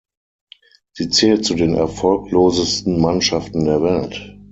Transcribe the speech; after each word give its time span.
Sie 0.93 1.09
zählt 1.11 1.45
zu 1.45 1.53
den 1.53 1.75
erfolglosesten 1.75 2.99
Mannschaften 2.99 3.65
der 3.65 3.83
Welt. 3.83 4.35